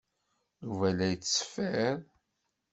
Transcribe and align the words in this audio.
Yuba 0.63 0.89
la 0.97 1.05
yettṣeffir. 1.11 1.97